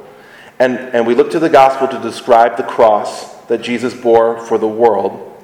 and, 0.60 0.78
and 0.78 1.04
we 1.04 1.16
look 1.16 1.32
to 1.32 1.40
the 1.40 1.48
gospel 1.48 1.88
to 1.88 1.98
describe 1.98 2.56
the 2.56 2.62
cross 2.62 3.34
that 3.46 3.60
Jesus 3.60 3.92
bore 3.92 4.38
for 4.38 4.56
the 4.56 4.68
world, 4.68 5.36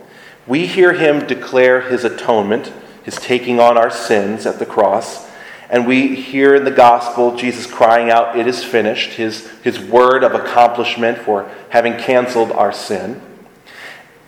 we 0.46 0.66
hear 0.66 0.92
him 0.92 1.26
declare 1.26 1.80
his 1.80 2.04
atonement, 2.04 2.72
his 3.02 3.16
taking 3.16 3.58
on 3.58 3.76
our 3.76 3.90
sins 3.90 4.46
at 4.46 4.60
the 4.60 4.66
cross, 4.66 5.28
And 5.68 5.84
we 5.84 6.14
hear 6.14 6.54
in 6.54 6.64
the 6.64 6.70
gospel 6.70 7.34
Jesus 7.34 7.66
crying 7.66 8.08
out, 8.08 8.38
It 8.38 8.46
is 8.46 8.62
finished, 8.62 9.14
his, 9.14 9.50
his 9.62 9.80
word 9.80 10.22
of 10.22 10.34
accomplishment 10.34 11.18
for 11.18 11.50
having 11.70 11.96
canceled 11.96 12.52
our 12.52 12.72
sin. 12.72 13.20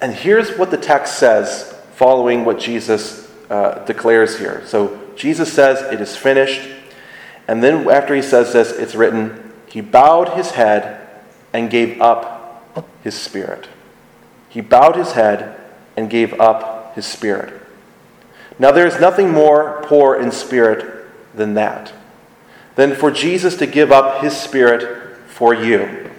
And 0.00 0.14
here's 0.14 0.58
what 0.58 0.72
the 0.72 0.76
text 0.76 1.16
says 1.16 1.74
following 1.94 2.44
what 2.44 2.58
Jesus 2.58 3.30
uh, 3.50 3.84
declares 3.84 4.38
here. 4.38 4.62
So 4.66 5.00
Jesus 5.16 5.52
says, 5.52 5.80
It 5.92 6.00
is 6.00 6.16
finished. 6.16 6.68
And 7.46 7.62
then 7.62 7.88
after 7.88 8.14
he 8.14 8.22
says 8.22 8.52
this, 8.52 8.72
it's 8.72 8.94
written, 8.94 9.52
He 9.66 9.80
bowed 9.80 10.30
his 10.30 10.52
head 10.52 11.08
and 11.52 11.70
gave 11.70 12.00
up 12.00 12.64
his 13.02 13.14
spirit. 13.14 13.68
He 14.48 14.60
bowed 14.60 14.96
his 14.96 15.12
head 15.12 15.60
and 15.96 16.08
gave 16.10 16.40
up 16.40 16.94
his 16.94 17.06
spirit. 17.06 17.60
Now, 18.58 18.70
there 18.70 18.86
is 18.86 19.00
nothing 19.00 19.30
more 19.30 19.82
poor 19.84 20.16
in 20.16 20.30
spirit 20.30 21.06
than 21.34 21.54
that, 21.54 21.92
than 22.76 22.94
for 22.94 23.10
Jesus 23.10 23.56
to 23.56 23.66
give 23.66 23.90
up 23.90 24.22
his 24.22 24.36
spirit 24.36 25.16
for 25.26 25.52
you. 25.52 26.10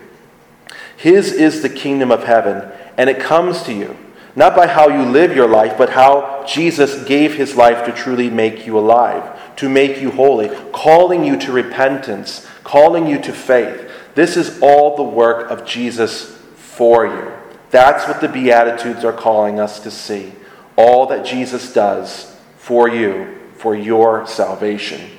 His 0.97 1.31
is 1.31 1.61
the 1.61 1.69
kingdom 1.69 2.11
of 2.11 2.25
heaven, 2.25 2.71
and 2.97 3.09
it 3.09 3.19
comes 3.19 3.63
to 3.63 3.73
you, 3.73 3.95
not 4.35 4.55
by 4.55 4.67
how 4.67 4.89
you 4.89 5.09
live 5.09 5.35
your 5.35 5.47
life, 5.47 5.77
but 5.77 5.91
how 5.91 6.43
Jesus 6.45 7.03
gave 7.05 7.35
his 7.35 7.55
life 7.55 7.85
to 7.85 7.91
truly 7.91 8.29
make 8.29 8.65
you 8.65 8.77
alive, 8.77 9.55
to 9.57 9.69
make 9.69 10.01
you 10.01 10.11
holy, 10.11 10.49
calling 10.73 11.23
you 11.23 11.37
to 11.39 11.51
repentance, 11.51 12.45
calling 12.63 13.07
you 13.07 13.19
to 13.21 13.31
faith. 13.31 13.89
This 14.13 14.35
is 14.35 14.59
all 14.61 14.97
the 14.97 15.03
work 15.03 15.49
of 15.49 15.65
Jesus 15.65 16.37
for 16.55 17.05
you. 17.05 17.31
That's 17.71 18.07
what 18.07 18.21
the 18.21 18.27
Beatitudes 18.27 19.05
are 19.05 19.13
calling 19.13 19.59
us 19.59 19.79
to 19.81 19.91
see. 19.91 20.33
All 20.75 21.05
that 21.07 21.25
Jesus 21.25 21.73
does 21.73 22.35
for 22.57 22.89
you 22.89 23.37
for 23.57 23.75
your 23.75 24.27
salvation. 24.27 25.11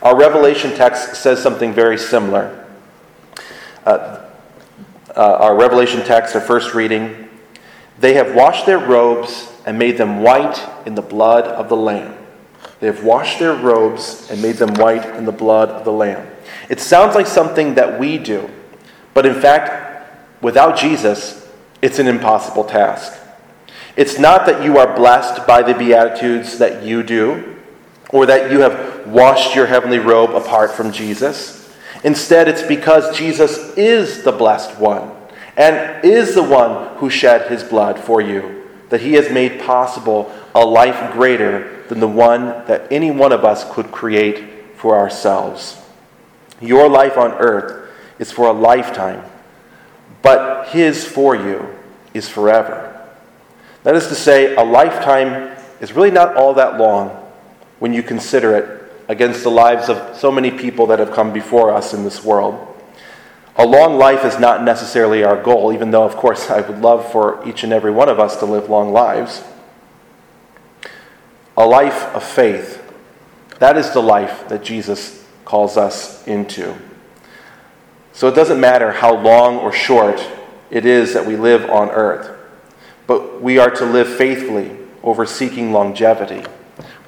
Our 0.00 0.16
Revelation 0.16 0.74
text 0.74 1.16
says 1.16 1.42
something 1.42 1.72
very 1.72 1.98
similar. 1.98 2.66
Uh, 3.84 4.24
uh, 5.14 5.36
our 5.40 5.56
Revelation 5.56 6.02
text, 6.02 6.34
our 6.34 6.40
first 6.40 6.74
reading, 6.74 7.27
they 8.00 8.14
have 8.14 8.34
washed 8.34 8.66
their 8.66 8.78
robes 8.78 9.52
and 9.66 9.78
made 9.78 9.98
them 9.98 10.22
white 10.22 10.64
in 10.86 10.94
the 10.94 11.02
blood 11.02 11.44
of 11.44 11.68
the 11.68 11.76
Lamb. 11.76 12.14
They 12.80 12.86
have 12.86 13.02
washed 13.02 13.40
their 13.40 13.54
robes 13.54 14.30
and 14.30 14.40
made 14.40 14.56
them 14.56 14.74
white 14.74 15.04
in 15.16 15.24
the 15.24 15.32
blood 15.32 15.68
of 15.70 15.84
the 15.84 15.92
Lamb. 15.92 16.26
It 16.68 16.80
sounds 16.80 17.14
like 17.14 17.26
something 17.26 17.74
that 17.74 17.98
we 17.98 18.18
do, 18.18 18.48
but 19.14 19.26
in 19.26 19.40
fact, 19.40 20.12
without 20.40 20.78
Jesus, 20.78 21.48
it's 21.82 21.98
an 21.98 22.06
impossible 22.06 22.64
task. 22.64 23.18
It's 23.96 24.18
not 24.18 24.46
that 24.46 24.62
you 24.62 24.78
are 24.78 24.94
blessed 24.94 25.44
by 25.46 25.62
the 25.62 25.74
Beatitudes 25.74 26.58
that 26.58 26.84
you 26.84 27.02
do, 27.02 27.56
or 28.10 28.26
that 28.26 28.52
you 28.52 28.60
have 28.60 29.08
washed 29.08 29.56
your 29.56 29.66
heavenly 29.66 29.98
robe 29.98 30.30
apart 30.30 30.70
from 30.70 30.92
Jesus. 30.92 31.68
Instead, 32.04 32.46
it's 32.46 32.62
because 32.62 33.16
Jesus 33.16 33.76
is 33.76 34.22
the 34.22 34.30
blessed 34.30 34.78
one 34.78 35.17
and 35.58 36.04
is 36.04 36.36
the 36.36 36.42
one 36.42 36.96
who 36.96 37.10
shed 37.10 37.50
his 37.50 37.64
blood 37.64 37.98
for 37.98 38.20
you 38.22 38.64
that 38.90 39.02
he 39.02 39.14
has 39.14 39.30
made 39.30 39.60
possible 39.60 40.32
a 40.54 40.64
life 40.64 41.12
greater 41.12 41.84
than 41.88 42.00
the 42.00 42.08
one 42.08 42.46
that 42.66 42.90
any 42.90 43.10
one 43.10 43.32
of 43.32 43.44
us 43.44 43.70
could 43.74 43.90
create 43.90 44.76
for 44.76 44.96
ourselves. 44.96 45.76
Your 46.60 46.88
life 46.88 47.18
on 47.18 47.32
earth 47.32 47.90
is 48.18 48.32
for 48.32 48.46
a 48.46 48.52
lifetime, 48.52 49.22
but 50.22 50.68
his 50.68 51.04
for 51.04 51.34
you 51.34 51.68
is 52.14 52.28
forever. 52.28 52.94
That 53.82 53.94
is 53.94 54.06
to 54.08 54.14
say, 54.14 54.54
a 54.54 54.62
lifetime 54.62 55.56
is 55.80 55.92
really 55.92 56.10
not 56.10 56.36
all 56.36 56.54
that 56.54 56.78
long 56.78 57.10
when 57.78 57.92
you 57.92 58.02
consider 58.02 58.56
it 58.56 58.92
against 59.08 59.42
the 59.42 59.50
lives 59.50 59.88
of 59.88 60.16
so 60.16 60.30
many 60.30 60.50
people 60.50 60.86
that 60.86 60.98
have 60.98 61.12
come 61.12 61.32
before 61.32 61.72
us 61.72 61.94
in 61.94 62.04
this 62.04 62.24
world. 62.24 62.77
A 63.58 63.66
long 63.66 63.98
life 63.98 64.24
is 64.24 64.38
not 64.38 64.62
necessarily 64.62 65.24
our 65.24 65.42
goal, 65.42 65.72
even 65.72 65.90
though, 65.90 66.04
of 66.04 66.14
course, 66.14 66.48
I 66.48 66.60
would 66.60 66.80
love 66.80 67.10
for 67.10 67.46
each 67.46 67.64
and 67.64 67.72
every 67.72 67.90
one 67.90 68.08
of 68.08 68.20
us 68.20 68.36
to 68.36 68.46
live 68.46 68.70
long 68.70 68.92
lives. 68.92 69.42
A 71.56 71.66
life 71.66 72.04
of 72.14 72.22
faith, 72.22 72.80
that 73.58 73.76
is 73.76 73.90
the 73.90 74.00
life 74.00 74.48
that 74.48 74.62
Jesus 74.62 75.26
calls 75.44 75.76
us 75.76 76.24
into. 76.28 76.76
So 78.12 78.28
it 78.28 78.36
doesn't 78.36 78.60
matter 78.60 78.92
how 78.92 79.16
long 79.16 79.58
or 79.58 79.72
short 79.72 80.24
it 80.70 80.86
is 80.86 81.14
that 81.14 81.26
we 81.26 81.36
live 81.36 81.68
on 81.68 81.90
earth, 81.90 82.30
but 83.08 83.42
we 83.42 83.58
are 83.58 83.70
to 83.70 83.84
live 83.84 84.08
faithfully 84.08 84.76
over 85.02 85.26
seeking 85.26 85.72
longevity. 85.72 86.44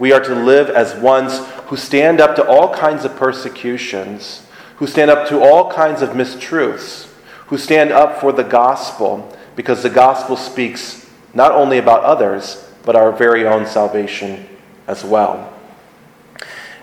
We 0.01 0.13
are 0.13 0.21
to 0.21 0.35
live 0.35 0.69
as 0.69 0.95
ones 0.95 1.39
who 1.67 1.77
stand 1.77 2.21
up 2.21 2.35
to 2.37 2.47
all 2.47 2.75
kinds 2.75 3.05
of 3.05 3.15
persecutions, 3.15 4.47
who 4.81 4.87
stand 4.87 5.11
up 5.11 5.29
to 5.29 5.39
all 5.39 5.71
kinds 5.71 6.01
of 6.01 6.11
mistruths, 6.11 7.07
who 7.49 7.59
stand 7.59 7.93
up 7.93 8.19
for 8.19 8.33
the 8.33 8.43
gospel, 8.43 9.31
because 9.55 9.83
the 9.83 9.91
gospel 9.91 10.39
speaks 10.39 11.07
not 11.35 11.53
only 11.53 11.77
about 11.77 12.03
others, 12.03 12.67
but 12.83 12.97
our 12.97 13.13
very 13.13 13.47
own 13.47 13.67
salvation 13.67 14.49
as 14.87 15.05
well. 15.05 15.53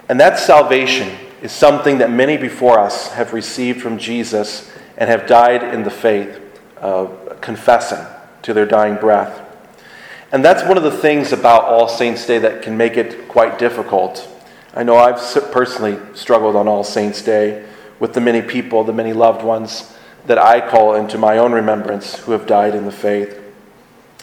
And 0.07 0.19
that 0.19 0.37
salvation 0.37 1.17
is 1.41 1.51
something 1.51 1.97
that 1.97 2.11
many 2.11 2.37
before 2.37 2.79
us 2.79 3.13
have 3.13 3.33
received 3.33 3.81
from 3.81 3.97
Jesus 3.97 4.71
and 4.95 5.09
have 5.09 5.25
died 5.25 5.63
in 5.63 5.81
the 5.81 5.89
faith, 5.89 6.39
uh, 6.79 7.07
confessing 7.41 8.05
to 8.43 8.53
their 8.53 8.67
dying 8.67 8.97
breath. 8.97 9.41
And 10.31 10.45
that's 10.45 10.63
one 10.63 10.77
of 10.77 10.83
the 10.83 10.91
things 10.91 11.33
about 11.33 11.63
All 11.63 11.87
Saints' 11.87 12.27
Day 12.27 12.37
that 12.37 12.61
can 12.61 12.77
make 12.77 12.95
it 12.95 13.27
quite 13.27 13.57
difficult. 13.57 14.29
I 14.75 14.83
know 14.83 14.97
I've 14.97 15.17
personally 15.51 15.97
struggled 16.13 16.55
on 16.55 16.67
All 16.67 16.83
Saints' 16.83 17.23
Day 17.23 17.65
with 17.99 18.13
the 18.13 18.21
many 18.21 18.41
people, 18.41 18.83
the 18.83 18.93
many 18.93 19.13
loved 19.13 19.43
ones 19.43 19.93
that 20.25 20.37
I 20.37 20.67
call 20.67 20.95
into 20.95 21.17
my 21.17 21.37
own 21.37 21.53
remembrance 21.53 22.19
who 22.19 22.33
have 22.33 22.45
died 22.45 22.75
in 22.75 22.85
the 22.85 22.91
faith. 22.91 23.41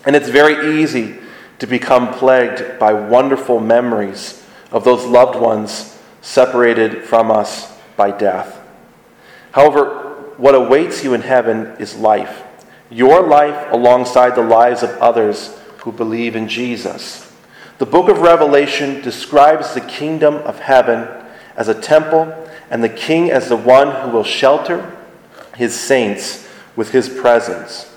And 0.04 0.14
it's 0.14 0.28
very 0.28 0.80
easy 0.80 1.16
to 1.58 1.66
become 1.66 2.12
plagued 2.12 2.78
by 2.78 2.92
wonderful 2.92 3.60
memories 3.60 4.44
of 4.70 4.84
those 4.84 5.04
loved 5.06 5.38
ones 5.38 5.98
separated 6.20 7.04
from 7.04 7.30
us 7.30 7.72
by 7.96 8.10
death. 8.10 8.60
However, 9.52 10.32
what 10.36 10.54
awaits 10.54 11.04
you 11.04 11.14
in 11.14 11.22
heaven 11.22 11.76
is 11.78 11.94
life. 11.94 12.42
Your 12.90 13.22
life 13.26 13.72
alongside 13.72 14.34
the 14.34 14.42
lives 14.42 14.82
of 14.82 14.90
others 14.98 15.56
who 15.78 15.92
believe 15.92 16.36
in 16.36 16.48
Jesus. 16.48 17.32
The 17.78 17.86
book 17.86 18.08
of 18.08 18.18
Revelation 18.18 19.00
describes 19.00 19.74
the 19.74 19.80
kingdom 19.80 20.34
of 20.36 20.58
heaven 20.58 21.08
as 21.56 21.68
a 21.68 21.80
temple 21.80 22.48
and 22.74 22.82
the 22.82 22.88
king 22.88 23.30
as 23.30 23.48
the 23.48 23.56
one 23.56 24.02
who 24.02 24.10
will 24.10 24.24
shelter 24.24 24.96
his 25.54 25.78
saints 25.78 26.44
with 26.74 26.90
his 26.90 27.08
presence. 27.08 27.88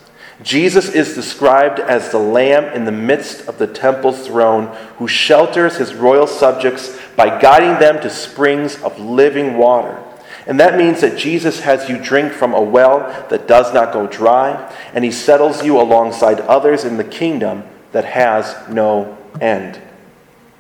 Jesus 0.44 0.94
is 0.94 1.16
described 1.16 1.80
as 1.80 2.12
the 2.12 2.20
lamb 2.20 2.66
in 2.76 2.86
the 2.86 2.92
midst 2.92 3.48
of 3.48 3.58
the 3.58 3.66
temple's 3.66 4.28
throne 4.28 4.68
who 4.98 5.08
shelters 5.08 5.78
his 5.78 5.96
royal 5.96 6.28
subjects 6.28 6.96
by 7.16 7.42
guiding 7.42 7.80
them 7.80 8.00
to 8.04 8.10
springs 8.12 8.80
of 8.84 9.00
living 9.00 9.58
water. 9.58 9.98
And 10.46 10.60
that 10.60 10.78
means 10.78 11.02
that 11.02 11.18
Jesus 11.18 11.62
has 11.62 11.90
you 11.90 11.98
drink 11.98 12.32
from 12.32 12.54
a 12.54 12.62
well 12.62 13.00
that 13.32 13.48
does 13.48 13.74
not 13.74 13.92
go 13.92 14.06
dry, 14.06 14.72
and 14.94 15.04
he 15.04 15.12
settles 15.12 15.66
you 15.66 15.82
alongside 15.82 16.40
others 16.42 16.86
in 16.86 16.98
the 16.98 17.04
kingdom 17.04 17.64
that 17.94 18.06
has 18.06 18.56
no 18.70 19.18
end. 19.42 19.82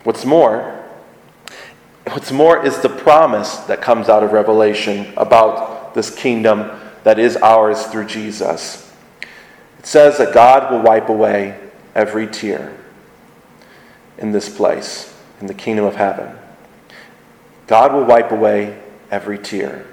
What's 0.03 0.25
more, 0.25 0.76
what's 2.11 2.31
more 2.31 2.65
is 2.65 2.79
the 2.79 2.89
promise 2.89 3.57
that 3.61 3.81
comes 3.81 4.09
out 4.09 4.23
of 4.23 4.31
Revelation 4.31 5.13
about 5.17 5.93
this 5.93 6.13
kingdom 6.13 6.69
that 7.03 7.19
is 7.19 7.37
ours 7.37 7.85
through 7.87 8.05
Jesus. 8.05 8.93
It 9.79 9.85
says 9.85 10.17
that 10.17 10.33
God 10.33 10.71
will 10.71 10.81
wipe 10.81 11.09
away 11.09 11.59
every 11.95 12.27
tear 12.27 12.77
in 14.17 14.31
this 14.31 14.49
place, 14.49 15.15
in 15.39 15.47
the 15.47 15.53
kingdom 15.53 15.85
of 15.85 15.95
heaven. 15.95 16.35
God 17.67 17.93
will 17.93 18.05
wipe 18.05 18.31
away 18.31 18.79
every 19.11 19.39
tear. 19.39 19.85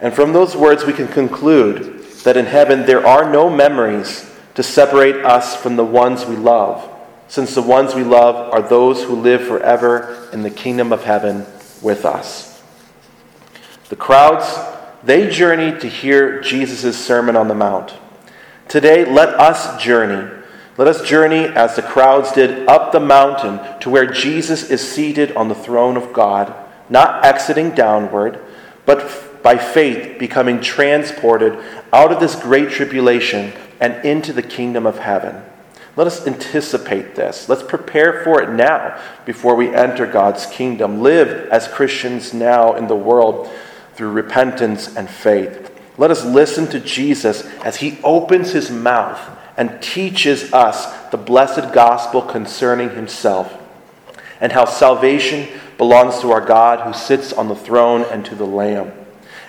And 0.00 0.14
from 0.14 0.32
those 0.32 0.56
words, 0.56 0.84
we 0.84 0.92
can 0.92 1.08
conclude 1.08 2.02
that 2.24 2.36
in 2.36 2.46
heaven 2.46 2.86
there 2.86 3.06
are 3.06 3.30
no 3.30 3.50
memories 3.50 4.30
to 4.54 4.62
separate 4.62 5.24
us 5.24 5.56
from 5.56 5.76
the 5.76 5.84
ones 5.84 6.26
we 6.26 6.36
love, 6.36 6.88
since 7.30 7.54
the 7.54 7.62
ones 7.62 7.94
we 7.94 8.02
love 8.02 8.52
are 8.52 8.60
those 8.60 9.04
who 9.04 9.14
live 9.14 9.46
forever 9.46 10.28
in 10.32 10.42
the 10.42 10.50
kingdom 10.50 10.92
of 10.92 11.04
heaven 11.04 11.46
with 11.80 12.04
us. 12.04 12.60
The 13.88 13.94
crowds, 13.94 14.58
they 15.04 15.30
journeyed 15.30 15.80
to 15.80 15.88
hear 15.88 16.40
Jesus' 16.40 16.98
Sermon 16.98 17.36
on 17.36 17.46
the 17.46 17.54
Mount. 17.54 17.94
Today, 18.66 19.04
let 19.04 19.28
us 19.28 19.80
journey. 19.80 20.28
Let 20.76 20.88
us 20.88 21.06
journey 21.08 21.44
as 21.44 21.76
the 21.76 21.82
crowds 21.82 22.32
did 22.32 22.68
up 22.68 22.90
the 22.90 22.98
mountain 22.98 23.60
to 23.78 23.90
where 23.90 24.06
Jesus 24.06 24.68
is 24.68 24.80
seated 24.80 25.30
on 25.36 25.48
the 25.48 25.54
throne 25.54 25.96
of 25.96 26.12
God, 26.12 26.52
not 26.88 27.24
exiting 27.24 27.70
downward, 27.76 28.40
but 28.84 29.40
by 29.40 29.56
faith 29.56 30.18
becoming 30.18 30.60
transported 30.60 31.64
out 31.92 32.10
of 32.10 32.18
this 32.18 32.34
great 32.34 32.70
tribulation 32.70 33.52
and 33.78 34.04
into 34.04 34.32
the 34.32 34.42
kingdom 34.42 34.84
of 34.84 34.98
heaven. 34.98 35.44
Let 36.00 36.06
us 36.06 36.26
anticipate 36.26 37.14
this. 37.14 37.46
Let's 37.46 37.62
prepare 37.62 38.24
for 38.24 38.40
it 38.40 38.48
now 38.48 38.98
before 39.26 39.54
we 39.54 39.68
enter 39.68 40.06
God's 40.06 40.46
kingdom. 40.46 41.02
Live 41.02 41.50
as 41.50 41.68
Christians 41.68 42.32
now 42.32 42.72
in 42.74 42.86
the 42.86 42.96
world 42.96 43.50
through 43.92 44.12
repentance 44.12 44.96
and 44.96 45.10
faith. 45.10 45.78
Let 45.98 46.10
us 46.10 46.24
listen 46.24 46.68
to 46.68 46.80
Jesus 46.80 47.42
as 47.62 47.76
he 47.76 47.98
opens 48.02 48.52
his 48.52 48.70
mouth 48.70 49.20
and 49.58 49.82
teaches 49.82 50.50
us 50.54 50.90
the 51.10 51.18
blessed 51.18 51.74
gospel 51.74 52.22
concerning 52.22 52.88
himself 52.88 53.54
and 54.40 54.52
how 54.52 54.64
salvation 54.64 55.48
belongs 55.76 56.18
to 56.20 56.30
our 56.30 56.40
God 56.40 56.80
who 56.80 56.94
sits 56.94 57.30
on 57.30 57.48
the 57.48 57.54
throne 57.54 58.06
and 58.10 58.24
to 58.24 58.34
the 58.34 58.46
Lamb. 58.46 58.90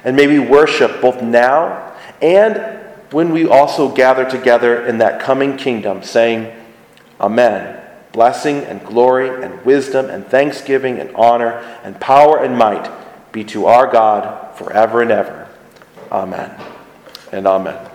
And 0.03 0.17
may 0.17 0.27
we 0.27 0.39
worship 0.39 0.99
both 0.99 1.21
now 1.21 1.95
and 2.21 2.80
when 3.11 3.31
we 3.31 3.47
also 3.47 3.93
gather 3.93 4.29
together 4.29 4.85
in 4.85 4.97
that 4.99 5.21
coming 5.21 5.57
kingdom, 5.57 6.01
saying, 6.03 6.51
Amen. 7.19 7.77
Blessing 8.11 8.57
and 8.65 8.83
glory 8.85 9.43
and 9.43 9.63
wisdom 9.63 10.09
and 10.09 10.25
thanksgiving 10.25 10.99
and 10.99 11.15
honor 11.15 11.59
and 11.83 11.99
power 11.99 12.43
and 12.43 12.57
might 12.57 12.91
be 13.31 13.43
to 13.45 13.67
our 13.67 13.89
God 13.89 14.55
forever 14.57 15.01
and 15.01 15.11
ever. 15.11 15.47
Amen 16.11 16.51
and 17.31 17.47
amen. 17.47 17.90